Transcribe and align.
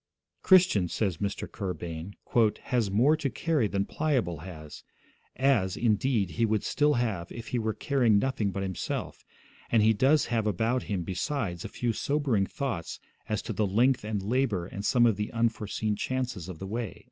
'Christian,' 0.41 0.87
says 0.87 1.17
Mr. 1.17 1.47
Kerr 1.47 1.75
Bain, 1.75 2.15
'has 2.61 2.89
more 2.89 3.15
to 3.15 3.29
carry 3.29 3.67
than 3.67 3.85
Pliable 3.85 4.39
has, 4.39 4.83
as, 5.35 5.77
indeed, 5.77 6.31
he 6.31 6.43
would 6.43 6.63
still 6.63 6.95
have 6.95 7.31
if 7.31 7.49
he 7.49 7.59
were 7.59 7.75
carrying 7.75 8.17
nothing 8.17 8.49
but 8.49 8.63
himself; 8.63 9.23
and 9.71 9.83
he 9.83 9.93
does 9.93 10.25
have 10.33 10.47
about 10.47 10.81
him, 10.89 11.03
besides, 11.03 11.63
a 11.63 11.67
few 11.69 11.93
sobering 11.93 12.47
thoughts 12.47 12.99
as 13.29 13.43
to 13.43 13.53
the 13.53 13.67
length 13.67 14.03
and 14.03 14.23
labour 14.23 14.65
and 14.65 14.85
some 14.85 15.05
of 15.05 15.17
the 15.17 15.31
unforeseen 15.33 15.95
chances 15.95 16.49
of 16.49 16.57
the 16.57 16.65
way.' 16.65 16.99